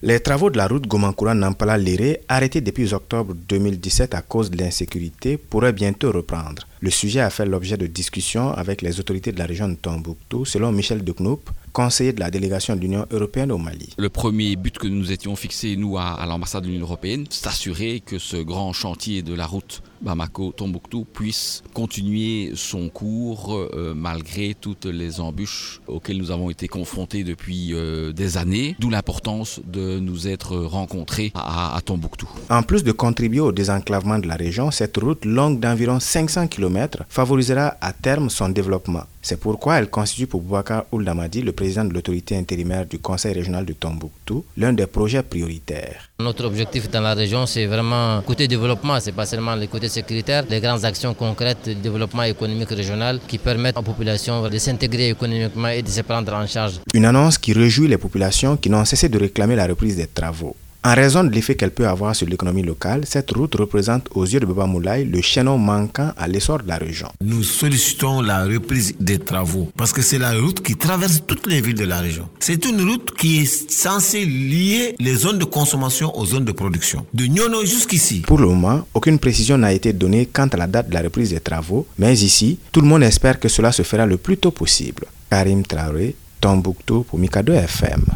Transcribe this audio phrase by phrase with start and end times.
[0.00, 5.72] Les travaux de la route Gomankoura-Nampala-Léré, arrêtés depuis octobre 2017 à cause de l'insécurité, pourraient
[5.72, 6.68] bientôt reprendre.
[6.80, 10.44] Le sujet a fait l'objet de discussions avec les autorités de la région de Tombouctou,
[10.44, 13.88] selon Michel de Knoop, conseiller de la délégation de l'Union européenne au Mali.
[13.98, 18.20] Le premier but que nous étions fixés, nous, à, l'ambassade de l'Union européenne, s'assurer que
[18.20, 25.20] ce grand chantier de la route Bamako-Tombouctou puisse continuer son cours euh, malgré toutes les
[25.20, 30.56] embûches auxquelles nous avons été confrontés depuis euh, des années, d'où l'importance de nous être
[30.56, 32.28] rencontrés à, à, Tombouctou.
[32.50, 37.04] En plus de contribuer au désenclavement de la région, cette route longue d'environ 500 km
[37.08, 39.04] favorisera à terme son développement.
[39.20, 43.64] C'est pourquoi elle constitue pour Boubacar Ouldamadi, le président de l'autorité intérimaire du Conseil régional
[43.66, 46.08] de Tombouctou, l'un des projets prioritaires.
[46.20, 50.44] Notre objectif dans la région, c'est vraiment côté développement, c'est pas seulement le côté sécuritaire,
[50.48, 55.68] les grandes actions concrètes de développement économique régional qui permettent aux populations de s'intégrer économiquement
[55.68, 56.80] et de se prendre en charge.
[56.94, 60.56] Une annonce qui réjouit les populations qui n'ont cessé de réclamer la reprise des travaux.
[60.88, 64.40] En raison de l'effet qu'elle peut avoir sur l'économie locale, cette route représente aux yeux
[64.40, 67.08] de Baba Moulay le chaînon manquant à l'essor de la région.
[67.20, 71.60] Nous sollicitons la reprise des travaux parce que c'est la route qui traverse toutes les
[71.60, 72.26] villes de la région.
[72.40, 77.04] C'est une route qui est censée lier les zones de consommation aux zones de production,
[77.12, 78.22] de Nyono jusqu'ici.
[78.26, 81.28] Pour le moment, aucune précision n'a été donnée quant à la date de la reprise
[81.28, 84.52] des travaux, mais ici, tout le monde espère que cela se fera le plus tôt
[84.52, 85.04] possible.
[85.28, 88.06] Karim Traoré, Tombouctou pour Mikado FM.